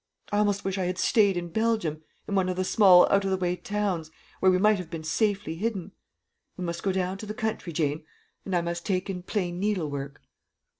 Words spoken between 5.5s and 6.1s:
hidden.